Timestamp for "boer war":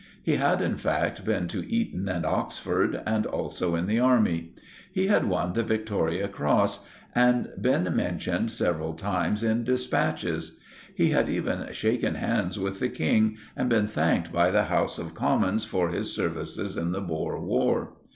17.01-17.93